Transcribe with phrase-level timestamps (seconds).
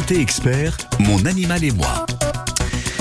[0.00, 2.06] Côté expert, mon animal et moi.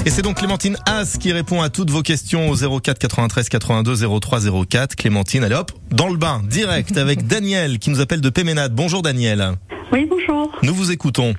[0.05, 3.95] Et c'est donc Clémentine As qui répond à toutes vos questions au 04 93 82
[4.19, 4.39] 03
[4.69, 4.95] 04.
[4.97, 8.73] Clémentine, allez hop, dans le bain, direct, avec Daniel qui nous appelle de Péménade.
[8.75, 9.53] Bonjour Daniel.
[9.93, 10.51] Oui, bonjour.
[10.61, 11.35] Nous vous écoutons.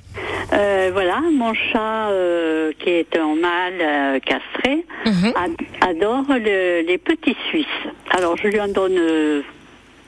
[0.51, 5.33] Euh, voilà, mon chat euh, qui est un mâle euh, castré Mhm.
[5.35, 7.65] ad- adore le- les petits Suisses.
[8.09, 9.41] Alors je lui en donne euh,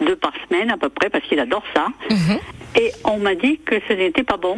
[0.04, 1.88] deux par semaine à peu près parce qu'il adore ça.
[2.10, 2.40] Mhm.
[2.76, 4.58] Et on m'a dit que ce n'était pas bon.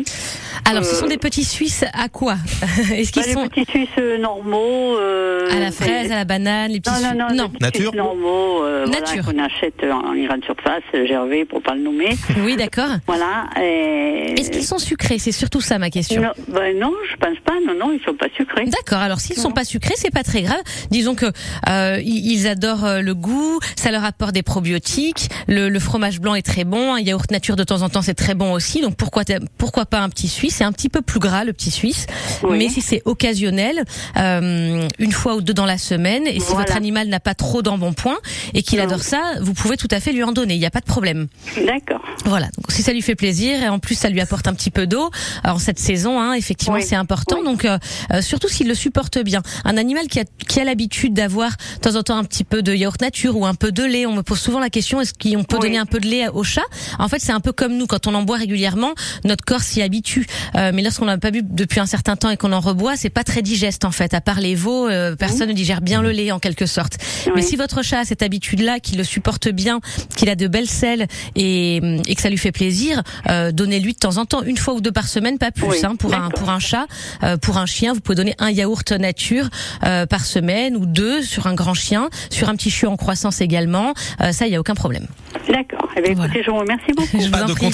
[0.70, 2.38] Alors, ce Euh, sont des petits Suisses à quoi
[2.94, 4.98] Est-ce qu'ils Bah, sont Les petits Suisses euh, normaux.
[4.98, 7.64] euh, à la fraise, à la banane, les petits Non, non, non, Suisses- les petits
[7.64, 9.26] Nature Suisses normaux, euh, voilà, Nature.
[9.26, 12.10] qu'on achète en grande surface, Gervais pour pas le nommer.
[12.46, 12.90] Oui, d'accord.
[13.06, 13.46] voilà.
[13.62, 16.22] et- Est-ce qu'ils sont sucrés C'est surtout ça ma question.
[16.22, 17.54] non, ben non, je pense pas.
[17.68, 18.66] Non, non, ils sont pas sucrés.
[18.66, 19.00] D'accord.
[19.00, 20.62] Alors s'ils sont pas sucrés, c'est pas très grave.
[20.90, 21.26] Disons que
[21.70, 25.30] euh, ils adorent euh, le goût, ça leur apporte des probiotiques.
[25.48, 28.14] Le, le fromage blanc est très bon, un yaourt nature de temps en temps c'est
[28.14, 28.82] très bon aussi.
[28.82, 29.24] Donc pourquoi
[29.58, 30.56] pourquoi pas un petit suisse?
[30.58, 32.06] C'est un petit peu plus gras le petit suisse,
[32.44, 32.58] Oui.
[32.58, 33.84] mais si c'est occasionnel,
[34.18, 36.62] euh, une fois ou deux dans la semaine, et si Voilà.
[36.62, 38.18] votre animal n'a pas trop d'embonpoint
[38.54, 38.86] et qu'il Non.
[38.86, 40.56] adore ça, vous pouvez tout à fait lui en donner.
[40.56, 41.28] Il n'y a pas de problème.
[41.66, 42.02] D'accord.
[42.26, 44.72] Voilà, donc si ça lui fait plaisir et en plus ça lui apporte un petit
[44.72, 45.10] peu d'eau
[45.44, 46.84] en cette saison, hein, effectivement Oui.
[46.84, 47.38] c'est important.
[47.40, 47.46] Oui.
[47.46, 47.78] Donc euh,
[48.14, 49.42] euh, surtout s'il le supporte bien.
[49.64, 52.62] Un animal qui a, qui a l'habitude d'avoir de temps en temps un petit peu
[52.62, 55.14] de yaourt nature ou un peu de lait, on me pose souvent la question est-ce
[55.14, 56.62] qu'on peut donner un peu de lait au chat?
[57.00, 58.94] En fait c'est un peu comme nous quand on en boit régulièrement,
[59.24, 60.28] notre corps s'y habitue.
[60.56, 63.10] Euh, mais lorsqu'on n'a pas bu depuis un certain temps et qu'on en reboit, c'est
[63.10, 64.14] pas très digeste en fait.
[64.14, 66.98] À part les veaux, euh, personne ne digère bien le lait en quelque sorte.
[67.36, 69.80] Mais si votre chat a cette habitude-là, qu'il le supporte bien,
[70.18, 73.98] qu'il a de belles selles et, et que ça lui fait plaisir, euh, donnez-lui de
[74.00, 75.66] temps en temps, une fois ou deux par semaine, pas plus.
[75.66, 76.86] Oui, hein, pour un pour un chat,
[77.24, 79.50] Euh, pour un chien, vous pouvez donner un yaourt nature
[79.86, 83.40] euh, par semaine ou deux sur un grand chien, sur un petit chiot en croissance
[83.42, 83.94] également.
[84.22, 85.08] Euh, ça, il y a aucun problème.
[85.48, 85.90] D'accord.
[85.98, 86.28] Eh bien, Voilà.
[86.34, 87.20] écoutez, je vous remercie beaucoup.
[87.20, 87.66] Je vous Pas en de prie.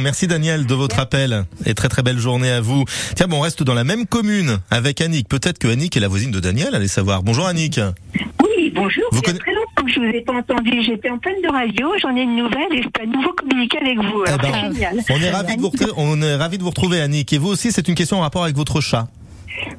[0.00, 2.84] Merci Daniel de votre appel et très très belle journée à vous.
[3.14, 5.28] Tiens, bon, on reste dans la même commune avec Annick.
[5.28, 7.22] Peut-être que Annick est la voisine de Daniel, allez savoir.
[7.22, 7.78] Bonjour Annick.
[8.42, 9.04] Oui, bonjour.
[9.12, 10.82] Vous y conna- très longtemps que je vous ai pas entendu.
[10.82, 13.78] J'étais en pleine de radio, j'en ai une nouvelle et je peux à nouveau communiquer
[13.78, 14.22] avec vous.
[14.26, 14.96] Alors, Eh ben, c'est génial.
[15.10, 17.32] On est ravis de vous retrouver, on est ravis de vous retrouver Annick.
[17.32, 19.06] Et vous aussi, c'est une question en rapport avec votre chat.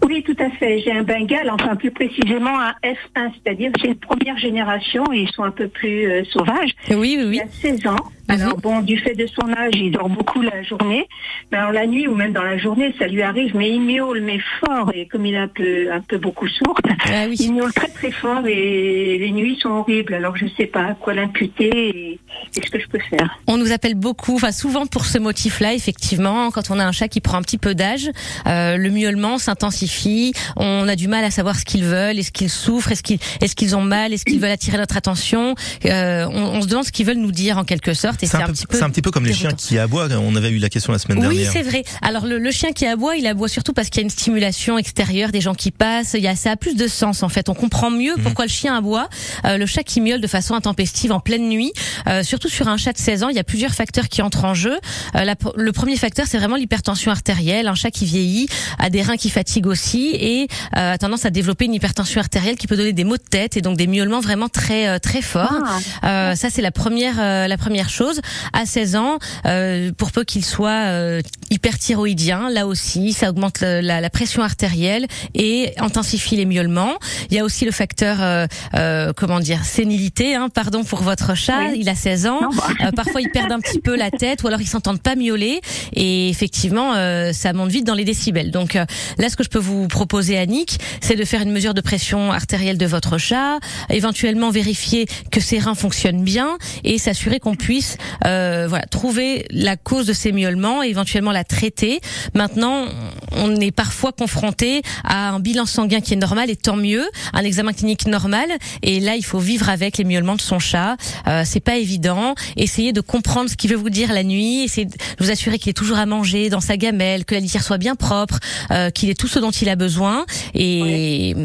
[0.08, 0.80] Oui, tout à fait.
[0.86, 5.20] J'ai un Bengale, enfin plus précisément un F1, c'est-à-dire que j'ai une première génération et
[5.24, 6.70] ils sont un peu plus euh, sauvages.
[6.92, 7.40] Oui, oui, Il oui.
[7.42, 7.98] a 16 ans.
[8.28, 11.08] Alors bon, du fait de son âge, il dort beaucoup la journée.
[11.52, 14.22] Mais alors la nuit ou même dans la journée, ça lui arrive, mais il miaule,
[14.22, 14.92] mais fort.
[14.94, 16.76] Et comme il est un peu, un peu beaucoup sourd,
[17.06, 17.36] Ah oui.
[17.40, 20.14] il miaule très très fort et les nuits sont horribles.
[20.16, 22.20] Alors je sais pas à quoi l'imputer et,
[22.58, 23.38] et ce que je peux faire.
[23.48, 27.08] On nous appelle beaucoup, enfin souvent pour ce motif-là, effectivement, quand on a un chat
[27.08, 28.10] qui prend un petit peu d'âge,
[28.48, 32.50] euh, le miaulement s'intensifie, on a du mal à savoir ce qu'ils veulent, est-ce qu'ils
[32.50, 36.58] souffrent, est-ce qu'ils est-ce qu'ils ont mal, est-ce qu'ils veulent attirer notre attention, euh, on,
[36.58, 38.54] on se demande ce qu'ils veulent nous dire en quelque sorte, et C'est un, peu-
[38.54, 40.08] petit peu c'est un petit peu comme les chiens qui aboient.
[40.12, 41.52] On avait eu la question la semaine Oui, dernière.
[41.52, 41.84] c'est vrai.
[42.02, 44.78] Alors le, le chien qui aboie, il aboie surtout parce qu'il y a une stimulation
[44.78, 46.14] extérieure, des gens qui passent.
[46.16, 47.50] Il y a ça a plus de sens en fait.
[47.50, 47.98] On comprend Mhm.
[47.98, 49.10] mieux pourquoi le chien aboie.
[49.46, 51.72] Euh, le chat qui miaule de façon intempestive en pleine nuit,
[52.08, 54.46] euh, surtout sur un chat de 16 ans, il y a plusieurs facteurs qui entrent
[54.46, 54.78] en jeu.
[55.16, 57.68] Euh, la- le premier facteur, c'est vraiment l'hypertension artérielle.
[57.68, 58.48] Un chat qui vieillit
[58.80, 60.48] a des reins qui fatiguent aussi et
[60.78, 63.58] euh, a tendance à développer une hypertension artérielle qui peut donner des maux de tête
[63.58, 65.54] et donc des miaulements vraiment très euh, très forts.
[66.02, 66.32] Ah.
[66.32, 68.05] Euh, ça c'est la première euh, la première chose.
[68.54, 73.82] À 16 ans, euh, pour peu qu'il soit euh, hyperthyroïdien, là aussi, ça augmente le-
[73.82, 76.94] la, la pression artérielle et intensifie les miaulements.
[77.30, 78.46] Il y a aussi le facteur, euh,
[78.76, 81.70] euh, comment dire, sénilité, hein, pardon pour votre chat.
[81.72, 81.80] Oui.
[81.82, 82.40] Il a 16 ans.
[82.42, 82.68] Non, bah.
[82.86, 85.62] Euh, parfois, ils perdent un petit peu la tête ou alors ils s'entendent pas miauler.
[85.94, 88.52] Et effectivement, euh, ça monte vite dans les décibels.
[88.52, 91.82] Donc là, ce que je peux vous proposer, Annick, c'est de faire une mesure de
[91.82, 97.56] pression artérielle de votre chat, éventuellement vérifier que ses reins fonctionnent bien et s'assurer qu'on
[97.56, 97.95] puisse
[98.26, 102.00] euh, voilà trouver la cause de ces miaulements et éventuellement la traiter.
[102.34, 102.86] Maintenant,
[103.32, 107.04] on est parfois confronté à un bilan sanguin qui est normal et tant mieux,
[107.34, 108.50] un examen clinique normal.
[108.82, 110.98] Et là, il faut vivre avec les miaulements de son chat.
[111.28, 112.36] Euh, c'est pas évident.
[112.58, 114.64] Essayez de comprendre ce qu'il veut vous dire la nuit.
[114.64, 117.64] Essayez de vous assurer qu'il est toujours à manger dans sa gamelle, que la litière
[117.64, 118.40] soit bien propre,
[118.72, 121.36] euh, qu'il ait tout ce dont il a besoin et,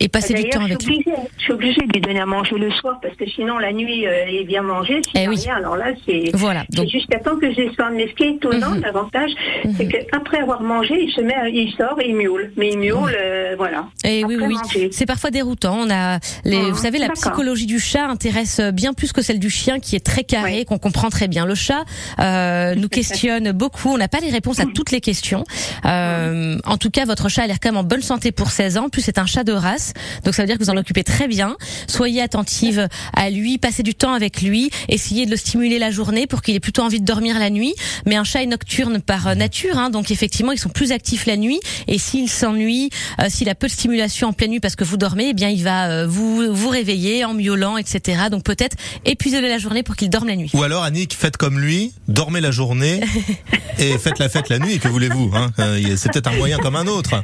[0.00, 1.04] et passer du D'ailleurs, temps avec lui.
[1.38, 4.06] je suis obligée de lui donner à manger le soir parce que sinon la nuit
[4.06, 5.00] euh, il vient manger.
[5.14, 5.36] Eh oui.
[5.36, 5.56] rien.
[5.56, 6.64] Alors là c'est Voilà.
[6.70, 7.94] Donc, jusqu'à temps que je descende.
[7.94, 8.80] Mais ce qui est étonnant Mhm.
[8.80, 9.30] davantage,
[9.76, 12.52] c'est qu'après avoir mangé, il se met, à- il sort et il miaule.
[12.56, 13.86] Mais il miaule, euh, voilà.
[14.04, 14.88] Et oui, Après oui, manger.
[14.92, 15.78] c'est parfois déroutant.
[15.86, 17.22] On a, les, Mhm, vous savez, la d'accord.
[17.22, 20.64] psychologie du chat intéresse bien plus que celle du chien, qui est très carré, Oui.
[20.64, 21.46] qu'on comprend très bien.
[21.46, 21.84] Le chat
[22.18, 23.90] euh, nous questionne beaucoup.
[23.90, 25.44] On n'a pas les réponses à toutes les questions.
[25.86, 28.76] Euh, en tout cas, votre chat a l'air quand même en bonne santé pour 16
[28.76, 28.86] ans.
[28.86, 29.92] En Plus c'est un chat de race,
[30.24, 31.56] donc ça veut dire que vous en occupez très bien.
[31.86, 35.96] Soyez attentive à lui, passez du temps avec lui, essayez de le stimuler la la
[35.96, 37.74] journée pour qu'il ait plutôt envie de dormir la nuit.
[38.06, 41.26] Mais un chat est nocturne par euh, nature, hein, donc effectivement, ils sont plus actifs
[41.26, 41.58] la nuit.
[41.88, 42.90] Et s'il s'ennuie,
[43.20, 45.48] euh, s'il a peu de stimulation en pleine nuit parce que vous dormez, eh bien,
[45.48, 48.22] il va euh, vous vous réveiller en miaulant, etc.
[48.30, 50.50] Donc peut-être épuiser la journée pour qu'il dorme la nuit.
[50.54, 53.00] Ou alors, Annick, faites comme lui, dormez la journée
[53.78, 54.78] et faites la fête la nuit.
[54.78, 55.50] Que voulez-vous hein
[55.96, 57.16] C'est peut-être un moyen comme un autre.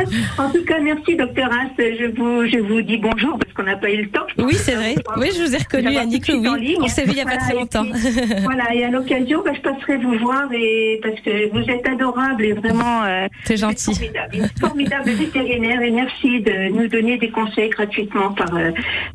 [0.38, 1.70] En tout cas, merci, docteur As.
[1.78, 4.26] Je vous, je vous dis bonjour parce qu'on n'a pas eu le temps.
[4.38, 4.94] Oui, c'est vrai.
[5.16, 6.60] Oui, je vous ai reconnu, Annick en oui.
[6.60, 6.76] ligne.
[6.80, 7.84] On s'est vu il y a pas Voilà, très et longtemps.
[7.84, 11.86] puis, voilà, et à l'occasion, bah, je passerai vous voir et parce que vous êtes
[11.88, 13.04] adorable et vraiment.
[13.04, 13.94] euh, C'est gentil.
[13.94, 18.70] Formidable, une formidable vétérinaire et merci de nous donner des conseils gratuitement par, euh,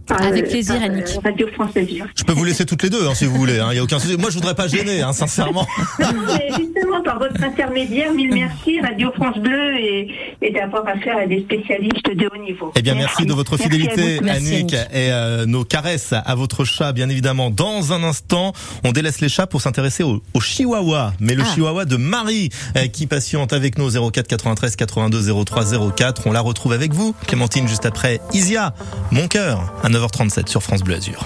[0.08, 1.06] par, Avec euh, plaisir, par, euh, Annick.
[1.24, 2.06] Radio France Azur.
[2.18, 3.60] Je peux vous laisser toutes les deux, hein, si vous voulez.
[3.72, 4.18] Il y a aucun souci.
[4.18, 5.66] Moi, je voudrais pas gêner, hein, sincèrement.
[6.00, 6.08] Non,
[6.38, 10.08] mais justement, par votre intermédiaire, mille merci, Radio France Bleu, et,
[10.42, 12.72] et d'avoir affaire à des spécialistes de haut niveau.
[12.76, 14.20] Eh bien, merci, de votre fidélité.
[14.22, 17.50] Merci, Annick, et euh, nos caresses à votre chat, bien évidemment.
[17.50, 18.54] Dans un instant,
[18.84, 21.54] on délaisse les chats pour s'intéresser au, au chihuahua, mais le Ah.
[21.54, 26.28] chihuahua de Marie, euh, qui patiente avec nous au 04 93 82 03 04.
[26.28, 28.74] On la retrouve avec vous, Clémentine, juste après Isia,
[29.12, 31.26] mon cœur, à 9h37 sur France Bleu Azur.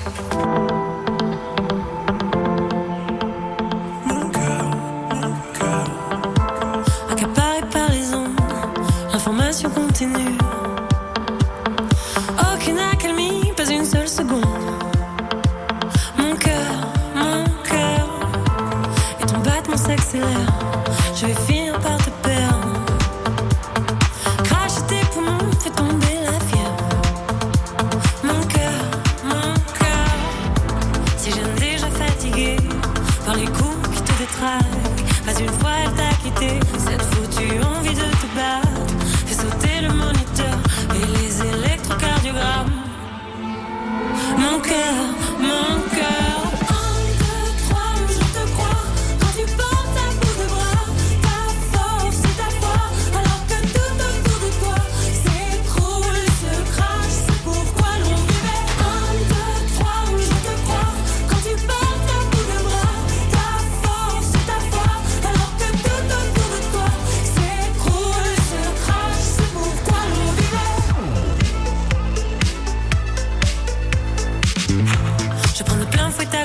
[75.96, 76.45] Je prends de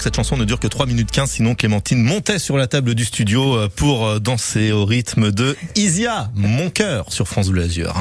[0.00, 2.94] que cette chanson ne dure que 3 minutes 15, sinon Clémentine montait sur la table
[2.94, 7.64] du studio euh, pour euh, danser au rythme de Isia, mon cœur, sur France Bleu
[7.64, 7.92] Azur.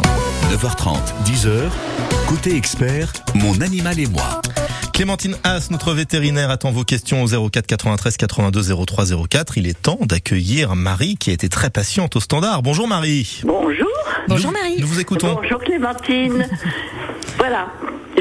[0.50, 1.70] 9h30, 10h.
[2.30, 4.42] Côté expert, mon animal et moi.
[4.94, 9.58] Clémentine Haas, notre vétérinaire, attend vos questions au 04 93 82 03 04.
[9.58, 12.64] Il est temps d'accueillir Marie qui a été très patiente au standard.
[12.64, 13.42] Bonjour Marie.
[13.44, 13.90] Bonjour.
[14.30, 14.80] Bonjour Marie.
[14.80, 15.34] Nous vous écoutons.
[15.34, 16.48] Bonjour Clémentine.
[17.38, 17.68] voilà.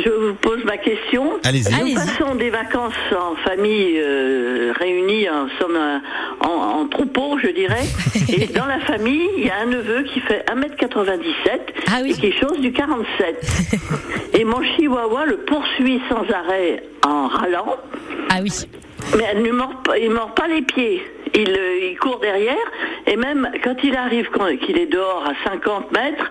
[0.05, 1.33] Je vous pose ma question.
[1.45, 1.71] Allez-y.
[1.73, 1.95] Nous Allez-y.
[1.95, 5.99] passons des vacances en famille euh, réunie, en somme euh,
[6.41, 7.85] en, en troupeau, je dirais.
[8.29, 12.11] Et dans la famille, il y a un neveu qui fait 1m97 Ah oui.
[12.11, 13.41] et qui chose du 47.
[14.35, 17.77] et mon chihuahua le poursuit sans arrêt en râlant.
[18.31, 18.53] Ah oui.
[19.17, 21.03] Mais elle ne mord pas, il mord pas les pieds.
[21.35, 22.57] Il, euh, il court derrière
[23.07, 26.31] et même quand il arrive, quand, qu'il est dehors à 50 mètres,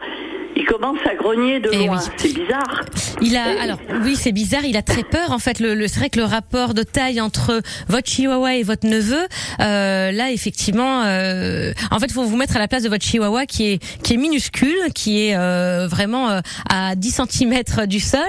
[0.57, 1.97] il commence à grogner de Eh loin.
[1.99, 2.11] oui.
[2.17, 2.81] C'est bizarre.
[3.21, 4.63] Il a, alors oui, c'est bizarre.
[4.65, 5.31] Il a très peur.
[5.31, 8.63] En fait, le, le- c'est vrai que le rapport de taille entre votre chihuahua et
[8.63, 9.25] votre neveu,
[9.59, 13.45] euh, là, effectivement, euh, en fait, faut vous mettre à la place de votre chihuahua
[13.45, 18.19] qui est qui est minuscule, qui est euh, vraiment euh, à 10 cm du sol,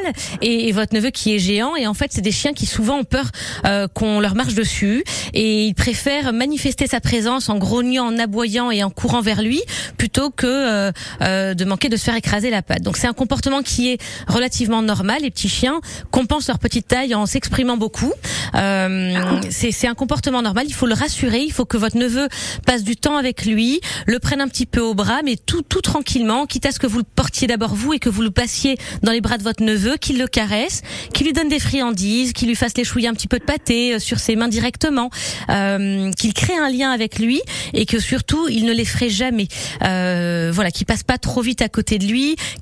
[0.42, 1.76] et, et votre neveu qui est géant.
[1.76, 3.26] Et en fait, c'est des chiens qui souvent ont peur
[3.66, 8.70] euh, qu'on leur marche dessus, et ils préfèrent manifester sa présence en grognant, en aboyant
[8.70, 9.60] et en courant vers lui,
[9.96, 10.92] plutôt que euh,
[11.22, 12.82] euh, de manquer de se faire écraser la patte.
[12.82, 15.22] Donc c'est un comportement qui est relativement normal.
[15.22, 18.12] Les petits chiens compensent leur petite taille en s'exprimant beaucoup.
[18.54, 20.66] Euh, c'est un comportement normal.
[20.68, 21.40] Il faut le rassurer.
[21.40, 22.28] Il faut que votre neveu
[22.66, 25.80] passe du temps avec lui, le prenne un petit peu au bras, mais tout tout
[25.80, 28.76] tranquillement, quitte à ce que vous le portiez d'abord vous et que vous le passiez
[29.02, 30.82] dans les bras de votre neveu, qu'il le caresse,
[31.12, 33.98] qu'il lui donne des friandises, qu'il lui fasse léchouiller un petit peu de pâté euh,
[33.98, 35.10] sur ses mains directement,
[35.50, 37.40] euh, qu'il crée un lien avec lui
[37.74, 39.48] et que surtout il ne l'effraie jamais.
[39.84, 42.07] Euh, voilà, qu'il passe pas trop vite à côté de lui,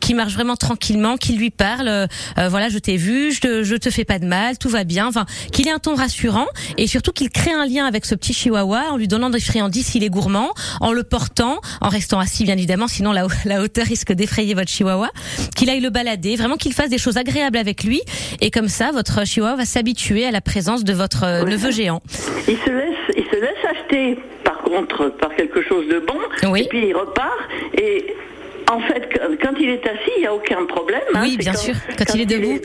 [0.01, 1.89] qu'il marche vraiment tranquillement, qu'il lui parle.
[1.89, 2.07] euh,
[2.39, 4.85] euh, voilà, je t'ai vu, je te, je te fais pas de mal, tout va
[4.85, 5.07] bien.
[5.07, 6.47] Enfin, qu'il ait un ton rassurant
[6.79, 9.87] et surtout qu'il crée un lien avec ce petit chihuahua en lui donnant des friandises
[9.87, 10.51] s'il est gourmand,
[10.81, 14.71] en le portant, en restant assis bien évidemment, sinon la, la hauteur risque d'effrayer votre
[14.71, 15.11] chihuahua.
[15.55, 18.01] Qu'il aille le balader, vraiment qu'il fasse des choses agréables avec lui
[18.41, 22.03] et comme ça votre chihuahua va s'habituer à la présence de votre euh, neveu géant.
[22.49, 26.19] Il se laisse, il se laisse acheter, par contre, par quelque chose de bon.
[26.51, 26.63] Oui.
[26.63, 27.33] Et puis il repart.
[27.79, 28.15] Et
[28.71, 29.09] en fait,
[29.43, 31.01] quand- il est assis, il n'y a aucun problème.
[31.15, 31.21] hein.
[31.23, 31.75] Oui, bien sûr.
[31.97, 32.59] Quand il est debout.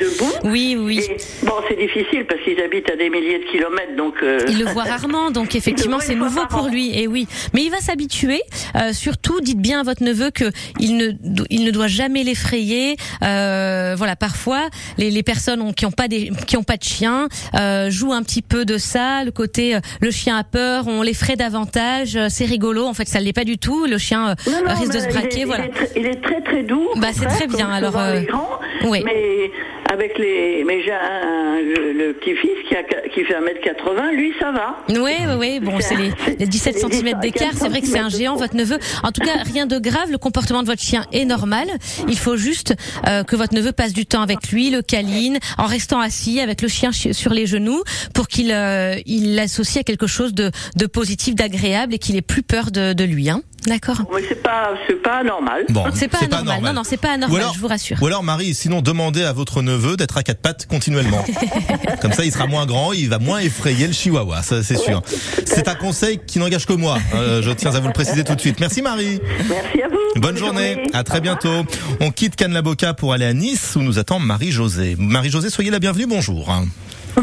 [0.44, 1.00] Oui, oui.
[1.10, 4.16] Et, bon, c'est difficile parce qu'ils habitent à des milliers de kilomètres, donc.
[4.24, 6.98] euh, Il le voit rarement, donc effectivement c'est nouveau pour lui.
[7.00, 8.42] Et oui, mais il va s'habituer.
[8.76, 10.46] Euh, surtout, dites bien à votre neveu que
[10.80, 11.12] il ne
[11.50, 12.96] il ne doit jamais l'effrayer.
[13.24, 16.84] Euh, voilà, parfois les, les personnes ont- qui ont pas des qui ont pas de
[16.84, 20.88] chien euh, jouent un petit peu de ça, le côté euh, le chien a peur,
[20.88, 22.16] on l'effraie davantage.
[22.16, 22.86] euh, C'est rigolo.
[22.86, 23.86] En fait, ça l'est pas du tout.
[23.86, 25.42] Le chien euh, Non, non, risque de se il braquer.
[25.42, 25.66] est- voilà.
[25.66, 26.88] Il est, il est très très doux.
[26.98, 29.02] Bah, c'est très bien, alors, euh, grands, oui.
[29.06, 29.52] Mais
[29.92, 32.84] avec les, mais j'ai un, le, le petit-fils qui a
[33.14, 34.78] qui fait 1m80, lui ça va.
[34.90, 35.60] Oui, oui, oui.
[35.60, 37.52] Bon, c'est les, les 17 C'est les cm d'écart.
[37.54, 38.78] C'est vrai que c'est un 15 géant, votre neveu.
[39.04, 40.10] En tout cas, rien de grave.
[40.12, 41.68] Le comportement de votre chien est normal.
[42.08, 42.74] Il faut juste
[43.08, 46.62] euh, que votre neveu passe du temps avec lui, le câline, en restant assis avec
[46.62, 47.84] le chien chi- sur les genoux,
[48.14, 52.22] pour qu'il euh, il l'associe à quelque chose de, de positif, d'agréable et qu'il ait
[52.22, 53.30] plus peur de, de lui.
[53.30, 54.02] Hein D'accord.
[54.14, 55.66] Mais c'est pas c'est pas normal.
[55.70, 56.62] Bon, C'est pas anormal.
[56.64, 57.42] Non, non, c'est pas anormal.
[57.42, 57.98] Alors- je vous rassure.
[58.02, 61.24] Ou alors Marie, sinon demandez à votre neveu d'être à quatre pattes continuellement.
[62.02, 65.02] Comme ça, il sera moins grand, il va moins effrayer le chihuahua, ça c'est sûr.
[65.46, 66.98] C'est un conseil qui n'engage que moi.
[67.14, 68.60] euh, je tiens à vous le préciser tout de suite.
[68.60, 69.20] Merci Marie.
[69.48, 70.20] Merci à vous.
[70.22, 70.84] Bonne journée.
[70.94, 71.64] À très bientôt.
[72.00, 74.96] On quitte Cannes-la-Boca pour aller à Nice où nous attend Marie-Josée.
[74.98, 76.06] Marie-Josée, soyez la bienvenue.
[76.08, 76.52] Bonjour.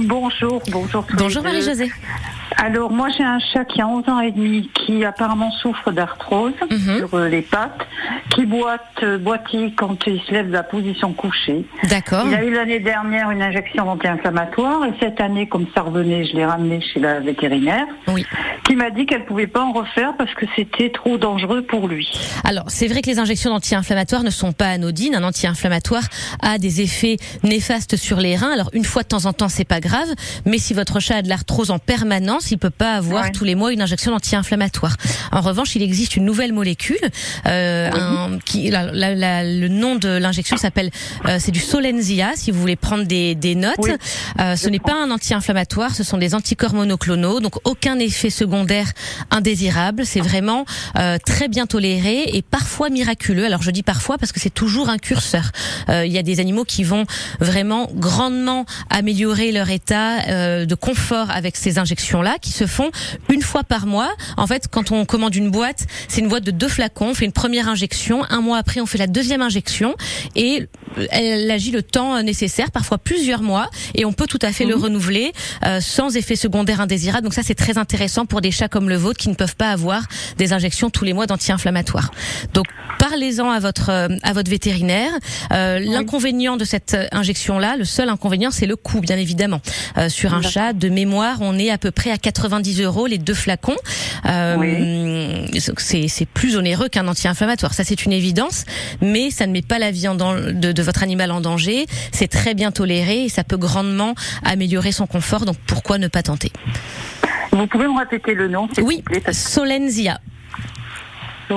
[0.01, 1.05] Bonjour, bonjour.
[1.17, 1.43] Bonjour.
[1.43, 1.91] Marie-Josée.
[2.61, 6.55] Alors moi j'ai un chat qui a 11 ans et demi qui apparemment souffre d'arthrose
[6.71, 6.99] Mhm.
[6.99, 7.87] sur euh, les pattes,
[8.31, 11.65] qui boite, euh, boitille quand il se lève de la position couchée.
[11.85, 12.25] D'accord.
[12.27, 16.35] Il a eu l'année dernière une injection anti-inflammatoire et cette année, comme ça revenait, je
[16.35, 18.25] l'ai ramené chez la vétérinaire Oui.
[18.65, 22.11] qui m'a dit qu'elle pouvait pas en refaire parce que c'était trop dangereux pour lui.
[22.45, 25.15] Alors, c'est vrai que les injections d'anti-inflammatoires ne sont pas anodines.
[25.15, 26.03] Un anti-inflammatoire
[26.43, 28.51] a des effets néfastes sur les reins.
[28.53, 29.88] Alors, une fois de temps en temps, c'est pas grave.
[30.45, 33.33] Mais si votre chat a de l'arthrose en permanence, il peut pas avoir Ouais.
[33.33, 34.97] tous les mois une injection d'anti-inflammatoire.
[35.33, 36.97] En revanche, il existe une nouvelle molécule.
[37.47, 40.91] Euh, un- qui, la- la- la- le nom de l'injection s'appelle,
[41.27, 42.33] euh, c'est du Solenzia.
[42.37, 43.91] Si vous voulez prendre des, des notes, Oui.
[44.41, 48.87] Euh, ce n'est pas un anti-inflammatoire, ce sont des anticorps monoclonaux, donc aucun effet secondaire
[49.31, 50.05] indésirable.
[50.07, 50.65] C'est vraiment
[50.99, 53.45] euh, très bien toléré et parfois miraculeux.
[53.45, 55.51] Alors je dis parfois parce que c'est toujours un curseur.
[55.89, 57.05] Euh, il y a des animaux qui vont
[57.41, 59.78] vraiment grandement améliorer leur état
[60.29, 62.91] euh, de confort avec ces injections-là, qui se font
[63.29, 64.11] une fois par mois.
[64.37, 67.11] En fait, quand on commande une boîte, c'est une boîte de deux flacons.
[67.11, 69.95] On fait une première injection, un mois après, on fait la deuxième injection
[70.37, 70.67] et
[71.11, 74.75] elle agit le temps nécessaire, parfois plusieurs mois, et on peut tout à fait le
[74.75, 75.33] renouveler
[75.65, 77.25] euh, sans effet secondaire indésirable.
[77.25, 79.71] Donc ça, c'est très intéressant pour des chats comme le vôtre qui ne peuvent pas
[79.71, 80.03] avoir
[80.37, 82.11] des injections tous les mois d'anti-inflammatoires.
[82.55, 82.67] Donc
[82.99, 85.13] parlez-en à votre euh, à votre vétérinaire.
[85.53, 89.58] Euh, L'inconvénient de cette injection-là, le seul inconvénient, c'est le coût, bien évidemment.
[89.97, 93.19] Euh, sur un chat, de mémoire, on est à peu près à 90 euros les
[93.19, 93.77] deux flacons.
[94.27, 95.47] Euh,
[95.79, 97.75] c'est, c'est plus onéreux qu'un anti-inflammatoire.
[97.75, 98.65] Ça, c'est une évidence,
[99.01, 101.87] mais ça ne met pas la vie en de, de votre animal en danger.
[102.13, 105.45] C'est très bien toléré et ça peut grandement améliorer son confort.
[105.45, 106.53] Donc, pourquoi ne pas tenter?
[107.53, 110.21] Vous pouvez me répéter le nom, Oui, Solenzia.
[111.49, 111.55] que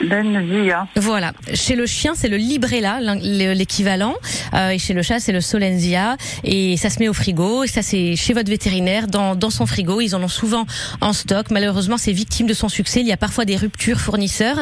[0.00, 0.86] Benzia.
[0.96, 1.32] Voilà.
[1.54, 4.14] Chez le chien, c'est le Librella, l'équivalent,
[4.54, 6.16] euh, et chez le chat, c'est le Solenzia.
[6.44, 7.64] Et ça se met au frigo.
[7.64, 10.00] Et ça, c'est chez votre vétérinaire, dans, dans son frigo.
[10.00, 10.66] Ils en ont souvent
[11.00, 11.50] en stock.
[11.50, 13.00] Malheureusement, c'est victime de son succès.
[13.00, 14.58] Il y a parfois des ruptures fournisseurs.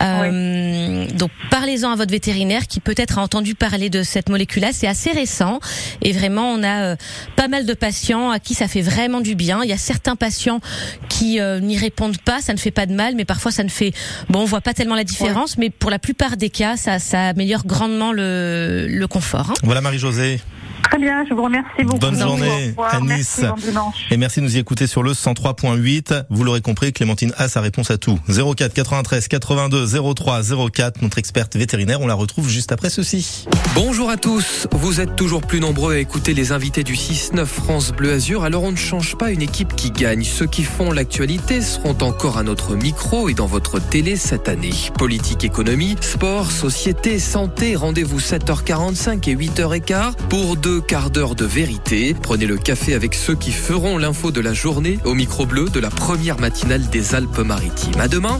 [0.00, 4.70] Euh, Donc, parlez-en à votre vétérinaire qui peut-être a entendu parler de cette molécule-là.
[4.72, 5.60] C'est assez récent.
[6.02, 6.96] Et vraiment, on a euh,
[7.36, 9.60] pas mal de patients à qui ça fait vraiment du bien.
[9.62, 10.60] Il y a certains patients
[11.08, 12.40] qui euh, n'y répondent pas.
[12.40, 13.92] Ça ne fait pas de mal, mais parfois, ça ne fait...
[14.28, 17.28] Bon, on voit pas tellement la différence, mais pour la plupart des cas, ça, ça
[17.28, 19.50] améliore grandement le, le confort.
[19.50, 19.54] hein.
[19.62, 20.40] Voilà Marie-Josée.
[20.82, 21.98] Très bien, je vous remercie beaucoup.
[21.98, 23.40] Bonne journée Nice.
[23.42, 23.92] Merci, bon.
[24.10, 26.24] Et merci de nous y écouter sur le 103.8.
[26.30, 28.18] Vous l'aurez compris, Clémentine a sa réponse à tout.
[28.28, 30.40] 04 93 82 03
[30.72, 31.02] 04.
[31.02, 33.46] Notre experte vétérinaire, on la retrouve juste après ceci.
[33.74, 34.66] Bonjour à tous.
[34.72, 38.44] Vous êtes toujours plus nombreux à écouter les invités du 6-9 France Bleu Azur.
[38.44, 40.24] Alors on ne change pas une équipe qui gagne.
[40.24, 44.72] Ceux qui font l'actualité seront encore à notre micro et dans votre télé cette année.
[44.98, 47.76] Politique, économie, sport, société, santé.
[47.76, 52.14] Rendez-vous 7h45 et 8h15 pour deux quarts d'heure de vérité.
[52.22, 55.80] Prenez le café avec ceux qui feront l'info de la journée au micro bleu de
[55.80, 57.98] la première matinale des Alpes-Maritimes.
[57.98, 58.38] À demain.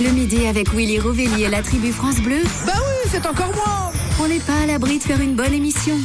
[0.00, 3.88] Le midi avec Willy Rovelli et la tribu France Bleu, Bah oui, c'est encore moi
[4.20, 5.96] on n'est pas à l'abri de faire une bonne émission.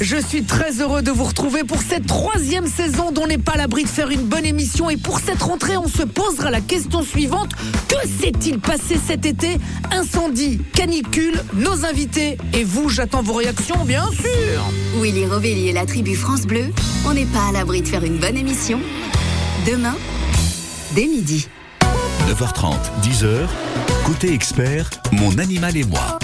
[0.00, 3.56] Je suis très heureux de vous retrouver pour cette troisième saison dont n'est pas à
[3.56, 4.90] l'abri de faire une bonne émission.
[4.90, 7.52] Et pour cette rentrée, on se posera la question suivante.
[7.88, 9.58] Que s'est-il passé cet été?
[9.90, 12.36] Incendie, canicule, nos invités.
[12.52, 16.66] Et vous, j'attends vos réactions, bien sûr Willy Rovelli et la tribu France Bleu,
[17.06, 18.80] on n'est pas à l'abri de faire une bonne émission.
[19.66, 19.96] Demain,
[20.94, 21.48] dès midi.
[22.28, 23.46] 9h30, 10h,
[24.04, 26.18] côté expert, mon animal et moi.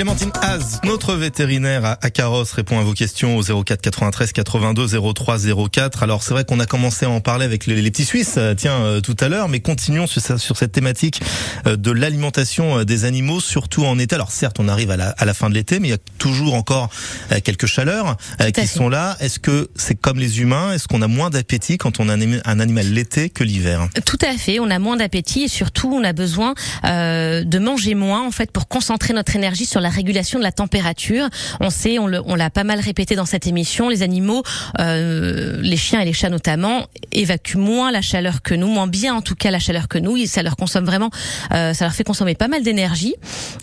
[0.00, 5.36] Clémentine Az, notre vétérinaire à, Carrosse, répond à vos questions au 04 93 82 03
[5.70, 6.02] 04.
[6.02, 8.54] Alors c'est vrai qu'on a commencé à en parler avec les, les petits Suisses, euh,
[8.54, 11.20] tiens, euh, tout à l'heure, mais continuons sur, cette thématique
[11.66, 14.14] euh, de l'alimentation des animaux, surtout en été.
[14.14, 16.00] Alors certes, on arrive à la, à la fin de l'été, mais il y a
[16.16, 16.88] toujours encore
[17.44, 18.66] quelques chaleurs qui fait.
[18.66, 19.18] sont là.
[19.20, 20.72] Est-ce que c'est comme les humains?
[20.72, 23.86] Est-ce qu'on a moins d'appétit quand on a un, animal l'été que l'hiver?
[24.06, 27.94] Tout à fait, on a moins d'appétit et surtout on a besoin euh, de manger
[27.94, 31.28] moins en fait pour concentrer notre énergie sur la régulation de la température.
[31.60, 34.42] On sait, on l'a pas mal répété dans cette émission, les animaux,
[34.78, 39.14] euh, les chiens et les chats notamment, évacuent moins la chaleur que nous, moins bien
[39.14, 40.16] en tout cas la chaleur que nous.
[40.26, 41.10] Ça leur consomme vraiment,
[41.52, 43.14] euh, ça leur fait consommer pas mal d'énergie.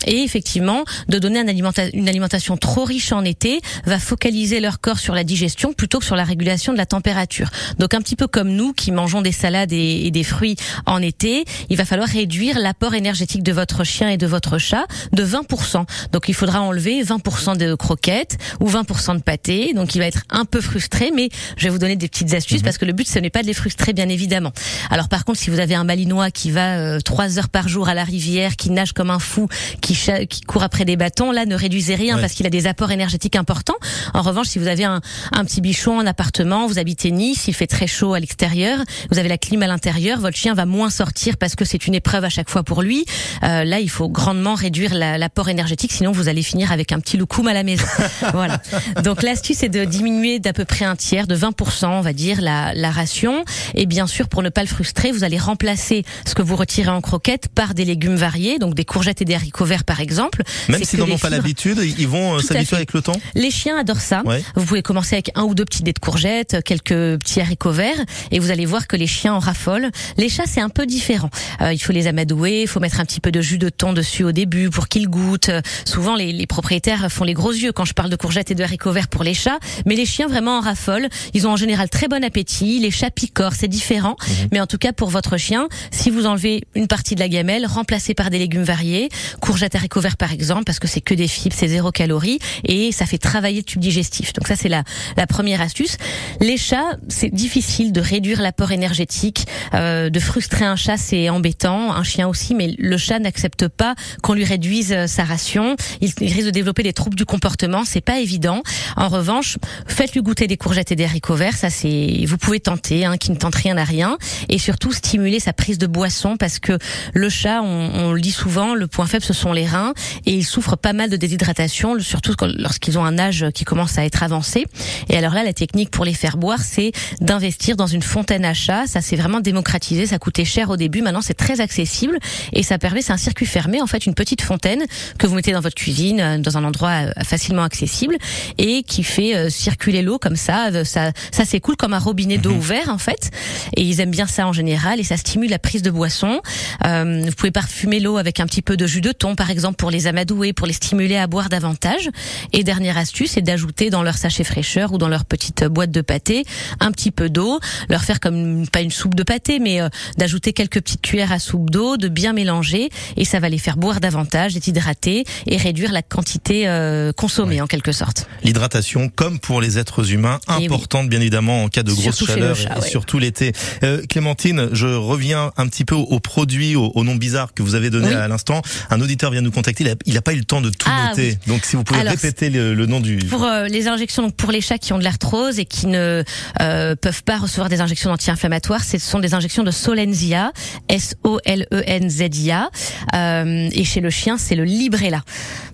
[0.06, 4.80] Et effectivement, de donner un alimenta- une alimentation trop riche en été va focaliser leur
[4.80, 7.50] corps sur la digestion plutôt que sur la régulation de la température.
[7.78, 11.00] Donc un petit peu comme nous qui mangeons des salades et, et des fruits en
[11.02, 15.24] été, il va falloir réduire l'apport énergétique de votre chien et de votre chat de
[15.24, 15.84] 20%.
[16.12, 19.72] Donc il faudra enlever 20% de croquettes ou 20% de pâté.
[19.74, 22.62] Donc il va être un peu frustré, mais je vais vous donner des petites astuces
[22.62, 24.52] parce que le but ce n'est pas de les frustrer bien évidemment.
[24.90, 27.88] Alors par contre si vous avez un malinois qui va euh, trois heures par jour
[27.88, 29.48] à la rivière, qui nage comme un fou,
[29.80, 29.94] qui,
[30.28, 32.20] qui court après des bâtons, là ne réduisez rien Ouais.
[32.22, 33.76] parce qu'il a des apports énergétiques importants.
[34.14, 35.00] En revanche, si vous avez un,
[35.32, 38.78] un petit bichon en appartement, vous habitez Nice, il fait très chaud à l'extérieur,
[39.10, 41.94] vous avez la clim à l'intérieur, votre chien va moins sortir parce que c'est une
[41.94, 43.04] épreuve à chaque fois pour lui.
[43.42, 47.00] Euh, là, il faut grandement réduire la- l'apport énergétique, sinon vous allez finir avec un
[47.00, 47.84] petit loukoum à la maison.
[48.32, 48.60] voilà.
[49.02, 52.40] Donc l'astuce est de diminuer d'à peu près un tiers, de 20%, on va dire,
[52.40, 53.44] la, la ration.
[53.74, 56.90] Et bien sûr, pour ne pas le frustrer, vous allez remplacer ce que vous retirez
[56.90, 60.42] en croquette par des légumes variés, donc des courgettes et des haricots verts par exemple.
[60.68, 63.20] Même s'ils n'en ont pas l'habitude, ils vont euh, s'habituer avec le temps?
[63.34, 64.22] Les chiens adorent ça.
[64.24, 64.44] Ouais.
[64.54, 68.04] Vous pouvez commencer avec un ou deux petits dés de courgettes, quelques petits haricots verts,
[68.30, 69.90] et vous allez voir que les chiens en raffolent.
[70.16, 71.30] Les chats, c'est un peu différent.
[71.60, 73.92] Euh, il faut les amadouer, il faut mettre un petit peu de jus de thon
[73.92, 75.50] dessus au début pour qu'ils goûtent.
[75.88, 78.62] Souvent, les, les propriétaires font les gros yeux quand je parle de courgettes et de
[78.62, 81.08] haricots verts pour les chats, mais les chiens vraiment en raffolent.
[81.32, 82.78] Ils ont en général très bon appétit.
[82.78, 84.16] Les chats picorent, c'est différent.
[84.52, 87.64] Mais en tout cas, pour votre chien, si vous enlevez une partie de la gamelle,
[87.64, 89.08] remplacez par des légumes variés,
[89.40, 92.92] courgettes, haricots verts par exemple, parce que c'est que des fibres, c'est zéro calorie, et
[92.92, 94.34] ça fait travailler le tube digestif.
[94.34, 94.84] Donc ça, c'est la,
[95.16, 95.96] la première astuce.
[96.40, 101.94] Les chats, c'est difficile de réduire l'apport énergétique, euh, de frustrer un chat, c'est embêtant,
[101.94, 105.76] un chien aussi, mais le chat n'accepte pas qu'on lui réduise euh, sa ration.
[106.00, 107.84] Il, risque de développer des troubles du comportement.
[107.84, 108.62] C'est pas évident.
[108.96, 111.56] En revanche, faites-lui goûter des courgettes et des haricots verts.
[111.56, 114.18] Ça, c'est, vous pouvez tenter, hein, qui ne tente rien à rien.
[114.48, 116.78] Et surtout, stimuler sa prise de boisson parce que
[117.14, 119.92] le chat, on, le dit souvent, le point faible, ce sont les reins
[120.26, 124.04] et il souffre pas mal de déshydratation, surtout lorsqu'ils ont un âge qui commence à
[124.04, 124.66] être avancé.
[125.08, 128.54] Et alors là, la technique pour les faire boire, c'est d'investir dans une fontaine à
[128.54, 128.86] chat.
[128.86, 130.06] Ça, c'est vraiment démocratisé.
[130.06, 131.02] Ça coûtait cher au début.
[131.02, 132.18] Maintenant, c'est très accessible
[132.52, 134.84] et ça permet, c'est un circuit fermé, en fait, une petite fontaine
[135.18, 138.16] que vous mettez dans votre cuisine, euh, dans un endroit euh, facilement accessible
[138.58, 140.84] et qui fait euh, circuler l'eau comme ça.
[140.84, 143.30] Ça, ça s'écoule comme un robinet d'eau ouvert, en fait.
[143.76, 146.40] Et ils aiment bien ça en général et ça stimule la prise de boisson.
[146.86, 149.76] Euh, vous pouvez parfumer l'eau avec un petit peu de jus de thon, par exemple,
[149.76, 152.08] pour les amadouer, pour les stimuler à boire davantage.
[152.52, 156.00] Et dernière astuce, c'est d'ajouter dans leur sachet fraîcheur ou dans leur petite boîte de
[156.00, 156.44] pâté
[156.80, 160.52] un petit peu d'eau, leur faire comme pas une soupe de pâté, mais euh, d'ajouter
[160.52, 164.00] quelques petites cuillères à soupe d'eau, de bien mélanger, et ça va les faire boire
[164.00, 168.26] davantage, être hydratés et réduire la quantité euh, consommée en quelque sorte.
[168.44, 170.64] L'hydratation, comme pour les êtres humains, Eh oui.
[170.66, 172.88] importante bien évidemment en cas de grosse chaleur chat, et ouais.
[172.88, 173.52] surtout l'été.
[173.82, 177.62] Euh, Clémentine, je reviens un petit peu aux, aux produits, aux, aux noms bizarres que
[177.62, 178.14] vous avez donnés Oui.
[178.14, 178.62] à l'instant.
[178.90, 180.88] Un auditeur vient nous contacter, il a, il a pas eu le temps de tout
[180.90, 181.36] Ah, noter.
[181.46, 183.16] Donc si vous pouvez Alors, répéter le, le nom du...
[183.18, 186.22] Pour euh, les injections, donc pour les chats qui ont de l'arthrose et qui ne
[186.60, 190.52] euh, peuvent pas recevoir des injections anti-inflammatoires, ce sont des injections de Solenzia,
[190.88, 192.70] S-O-L-E-N-Z-I-A.
[193.14, 195.22] Euh, et chez le chien, c'est le Librela.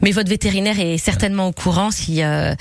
[0.02, 2.54] Mais votre vétérinaire est certainement au courant si euh,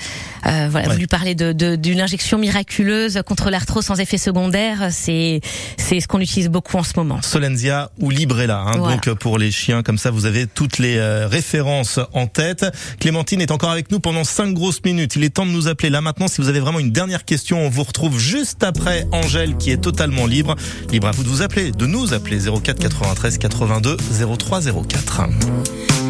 [0.46, 0.92] euh, voilà, Ouais.
[0.94, 4.88] vous lui parlez de- de- d'une injection miraculeuse contre l'arthrose sans effet secondaire.
[4.90, 5.40] C'est
[5.76, 7.20] c'est ce qu'on utilise beaucoup en ce moment.
[7.22, 8.58] Solenzia ou Librela.
[8.60, 8.76] Hein.
[8.78, 8.94] Voilà.
[8.96, 12.64] Donc euh, pour les chiens, comme ça, vous avez toutes les euh, références en tête.
[13.00, 15.16] Clémentine est encore avec nous pendant cinq grosses minutes.
[15.16, 16.28] Il est temps de nous appeler là maintenant.
[16.28, 19.76] Si vous avez vraiment une dernière question, on vous retrouve juste après Angèle qui est
[19.78, 20.56] totalement libre.
[20.90, 23.96] Libre à vous de vous appeler, de nous appeler 04 93 82
[24.38, 26.03] 03 04.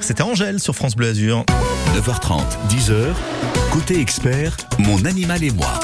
[0.00, 1.44] C'était Angèle sur France Bleu Azur.
[1.94, 3.06] 9h30, 10h.
[3.72, 5.78] Côté expert, mon animal et moi.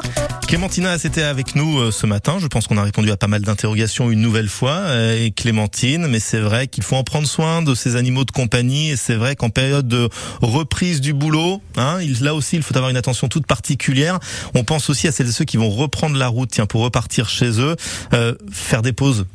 [0.49, 2.37] Clémentina, c'était avec nous euh, ce matin.
[2.41, 4.71] Je pense qu'on a répondu à pas mal d'interrogations une nouvelle fois.
[4.75, 8.31] euh, Et Clémentine, mais c'est vrai qu'il faut en prendre soin de ces animaux de
[8.31, 8.91] compagnie.
[8.91, 10.09] Et c'est vrai qu'en période de
[10.41, 14.21] reprise du boulot, hein, là aussi, il faut avoir une attention toute particulière.
[14.55, 17.29] On pense aussi à celles et ceux qui vont reprendre la route, tiens, pour repartir
[17.29, 17.75] chez eux,
[18.13, 19.27] euh, faire des pauses.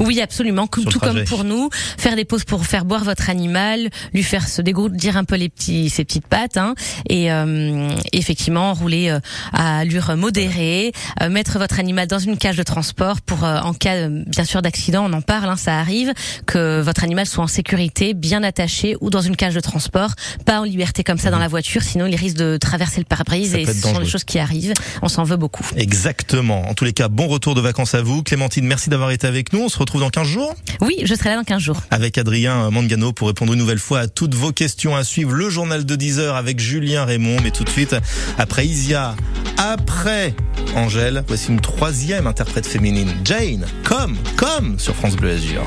[0.00, 1.70] Oui, absolument, tout comme pour nous.
[1.98, 5.48] Faire des pauses pour faire boire votre animal, lui faire se dégourdir un peu les
[5.48, 6.74] petits, ses petites pattes, hein,
[7.08, 9.20] et euh, effectivement rouler euh,
[9.52, 13.74] à allure modérée, euh, mettre votre animal dans une cage de transport pour, euh, en
[13.74, 16.12] cas euh, bien sûr d'accident, on en parle, hein, ça arrive,
[16.46, 20.10] que votre animal soit en sécurité, bien attaché ou dans une cage de transport,
[20.44, 23.54] pas en liberté comme ça dans la voiture, sinon il risque de traverser le pare-brise
[23.54, 24.74] et ce sont des choses qui arrivent.
[25.02, 25.66] On s'en veut beaucoup.
[25.76, 26.68] Exactement.
[26.68, 28.22] En tous les cas, bon retour de vacances à vous.
[28.22, 29.60] Clémentine, merci d'avoir été avec nous.
[29.60, 31.80] On se retrouve dans 15 jours Oui, je serai là dans 15 jours.
[31.92, 35.32] avec Adrien Mangano pour répondre une nouvelle fois à toutes vos questions à suivre.
[35.32, 37.36] Le journal de 10 heures avec Julien Raymond.
[37.44, 37.94] Mais tout de suite,
[38.38, 39.14] après Isia,
[39.56, 40.34] après
[40.74, 43.12] Angèle, voici une troisième interprète féminine.
[43.24, 45.62] Jane, comme, comme sur France Bleu Azur.